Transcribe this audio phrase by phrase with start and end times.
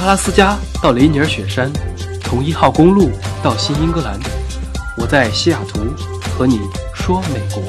[0.00, 1.72] 阿拉斯加到雷尼尔雪山，
[2.20, 3.10] 从一号公路
[3.42, 4.16] 到新英格兰，
[4.96, 5.80] 我在西雅图
[6.30, 6.60] 和你
[6.94, 7.60] 说美国。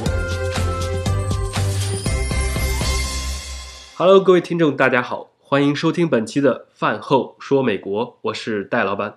[3.95, 9.15] Hello，各位听众，大家好，欢迎收听本期的饭后说美国，我是戴老板。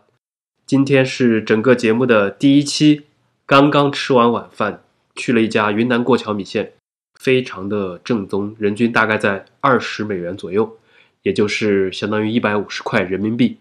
[0.65, 3.03] 今天是整个节目的第一期，
[3.45, 4.83] 刚刚吃完晚饭，
[5.15, 6.73] 去了一家云南过桥米线，
[7.21, 10.79] 非常的正宗，人均大概在二十美元左右。
[11.23, 13.59] 也就是相当于一百五十块人民币。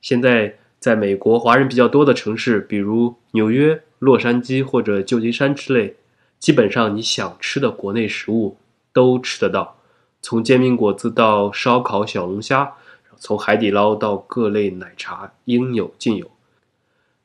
[0.00, 5.96] 现在在美国华人比较多的城市，比如纽约、洛杉矶或者旧金山之类，
[6.38, 8.56] 基本上你想吃的国内食物
[8.92, 9.78] 都吃得到，
[10.20, 12.74] 从煎饼果子到烧烤小龙虾，
[13.16, 16.30] 从海底捞到各类奶茶，应有尽有。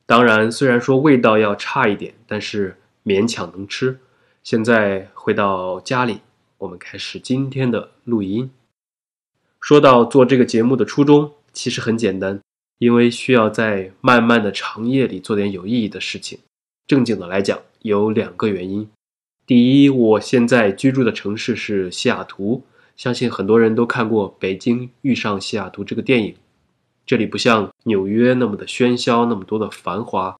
[0.06, 4.00] 当然，虽然说味道要差一点，但是勉强能吃。
[4.42, 6.20] 现在回到家里，
[6.58, 8.50] 我们开始今天的录音。
[9.64, 12.38] 说到做这个节目的初衷，其实很简单，
[12.80, 16.38] 因为需要在漫漫的长夜里做点有意义的事情。
[16.86, 18.86] 正经的来讲，有两个原因。
[19.46, 22.62] 第一，我现在居住的城市是西雅图，
[22.94, 26.34] 相信很多人都看过《北京遇上西雅图》这个电影。
[27.06, 30.36] 这里不像纽约那么的喧嚣，那么多的繁华，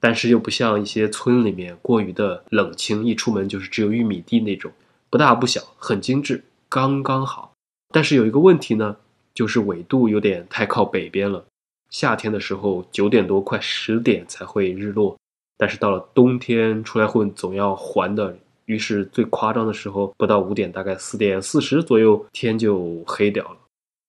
[0.00, 4.70] 但是又不像一些村里面过于的冷清，一出门就是只有玉米地那种，
[5.10, 7.54] 不大不小，很精致，刚刚好。
[7.90, 8.96] 但是有一个问题呢，
[9.34, 11.44] 就是纬度有点太靠北边了。
[11.90, 15.16] 夏天的时候九点多快十点才会日落，
[15.56, 18.36] 但是到了冬天出来混总要还的。
[18.66, 23.56] 于是最夸张的时候不到五点，大概四点四十左右天就黑掉了。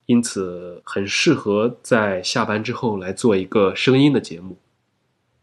[0.08, 4.58] 因此很适合在下班之后来做一个声音的节目。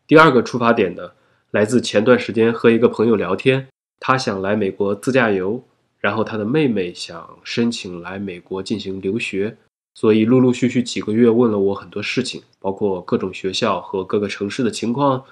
[0.07, 1.13] 第二个出发点呢，
[1.53, 5.65] 来自前段时间和一个朋友聊天，他想来美国自驾游。
[6.01, 9.57] 然后他的妹妹想申请来美国进行留学，
[9.95, 15.25] 所以陆陆续续几个月问了我很多事情，包括各种学校和各个城市的情况。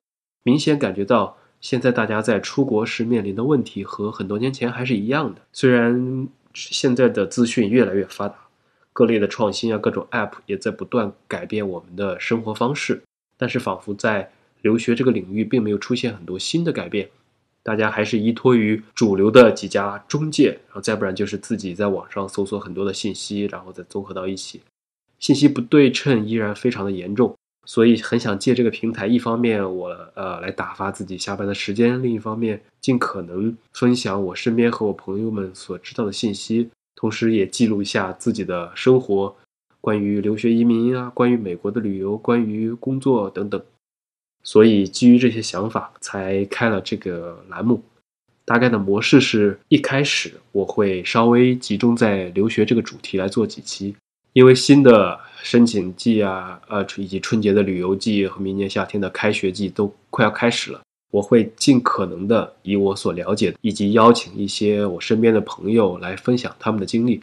[0.43, 5.41] 明显感觉到现在大家在出国时面临的问题和很多年前还是一样的。
[5.53, 8.37] 虽然现在的资讯越来越发达，
[8.93, 13.03] 各类的创新啊，各种 App 也在不断改变我们的生活方式，
[13.37, 17.09] 但是仿佛在留学这个领域并没有出现很多新的改变。
[17.65, 24.61] 大家还是依托于主流的几家中介，然后再不然就是自己在网上搜索很多的信息，然后再综合到一起，
[25.19, 39.35] 信息不对称依然非常的严重，所以很想借这个平台，一方面我呃来打发自己下班的时间，另一方面尽可能分享我身边和我朋友们所知道的信息，同时也记录一下自己的生活，
[39.81, 43.59] 关于留学移民啊，关于美国的旅游，关于工作等等。
[44.45, 47.83] 所以基于这些想法，才开了这个栏目。
[48.45, 53.97] 大概的模式是一开始我会稍微集中在留学这个主题来做几期，
[54.35, 67.23] 因为新的申请季啊，呃，以及春节的旅游季和明年夏天的开学季都快要开始了，我会尽可能的以我所了解的，以及邀请一些我身边的朋友来分享他们的经历。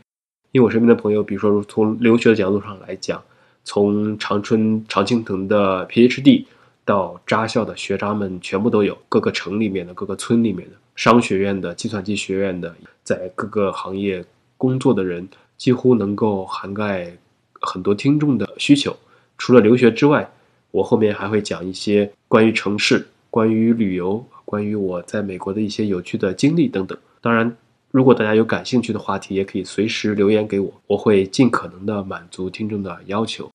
[0.54, 3.24] 因为我身边的朋友，比如说从留学的角度上来讲，
[3.64, 6.46] 从长春常青藤的 PhD。
[6.84, 14.26] 到扎校的学渣们全部都有，各个城里面的、各个村里面的、商学院的、计算机学院的，在各个行业
[14.58, 15.28] 工作的人，
[15.58, 17.16] 几乎能够涵盖
[17.62, 18.96] 很多听众的需求。
[19.38, 20.30] 除了留学之外，
[20.72, 26.98] 我后面还会讲一些关于城市、关于旅游、关于我在美国的一些有趣的经历等等。
[27.22, 27.56] 当然，
[27.92, 33.50] 如果大家有感兴趣的话题，也可以随时留言给我，我会尽可能的满足听众的要求。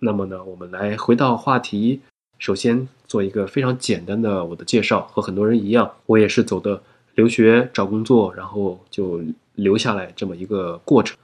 [0.00, 2.00] 那么呢，我们来回到话题。
[2.38, 6.82] 首先做一个非常简单的我的介绍，和很多人一样，我也是走的
[7.14, 9.20] 留学找工作，然后就
[9.54, 11.16] 留下来这么一个过程。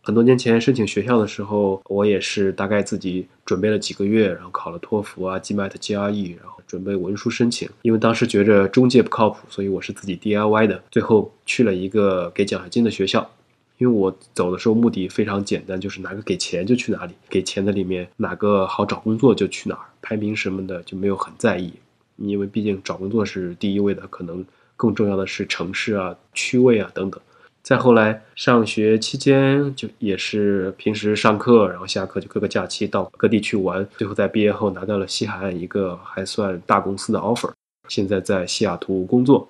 [0.00, 7.68] 很多年前申请学校的时候，我也是大概自己准备了几个月，然后考了托福啊、GMAT、GRE，然后准备文书申请。
[7.82, 13.30] 因为当时觉着中介不靠谱，所以我是自己 DIY 的，最后去了一个给奖学金的学校。
[13.78, 21.72] 因为我走的时候目的非常简单，就是哪个给钱就去哪里，给钱的里面哪个好找工作就去哪儿，排名什么的就没有很在意，
[22.16, 24.44] 因为毕竟找工作是第一位的，可能
[24.76, 27.20] 更重要的是城市啊、区位啊等等。
[27.62, 37.50] 再后来上学期间就也是平时上课，然后下课就各个假期到各地去玩，最后在毕业后拿到了西海岸一个还算大公司的 offer，
[37.88, 39.48] 现在在西雅图工作，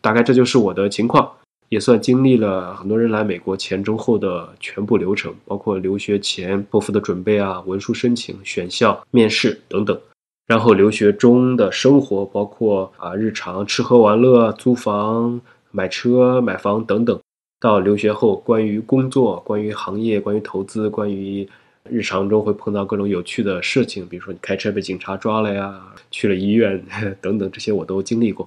[0.00, 1.30] 大概这就是我的情况。
[1.72, 9.98] 也算经历了很多人来美国前中后的全部流程，包括留学前托福的准备啊、文书申请、选校、面试等等。
[10.46, 15.40] 然后留学中的生活，包括啊日常吃喝玩乐、租房、
[15.70, 17.18] 买车、买房等等。
[17.58, 21.48] 到留学后，关于工作、关于行业、关于投资、关于
[21.88, 25.80] 日常中会碰到各种有趣的事情，比如说你开车被警察抓了呀，
[26.10, 26.84] 去了医院
[27.22, 28.46] 等等，这些我都经历过。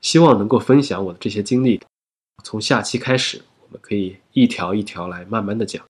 [0.00, 1.80] 希望能够分享我的这些经历。
[2.42, 5.82] 从下期开始，我们可以一条一条来慢慢的讲。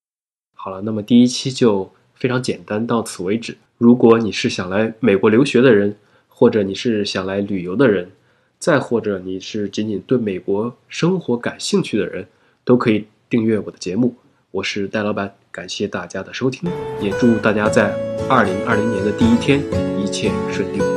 [0.55, 3.57] 好了，那么第一期就非常简单，到此为止。
[3.77, 8.11] 如果你是想来美国留学的人，或者你是想来旅游的人，
[8.59, 12.27] 再或者你是仅仅对美国生活感兴趣的人，
[12.63, 14.15] 都可以订阅我的节目。
[14.51, 16.69] 我是戴老板，感谢大家的收听，
[17.01, 17.95] 也祝大家在
[18.29, 19.59] 二零二零年的第一天
[19.99, 20.90] 一切顺利。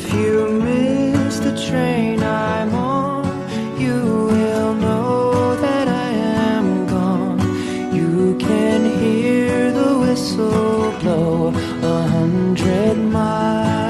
[0.00, 3.24] If you miss the train I'm on,
[3.80, 3.98] you
[4.30, 6.10] will know that I
[6.54, 7.40] am gone.
[7.92, 11.48] You can hear the whistle blow
[11.82, 13.87] a hundred miles.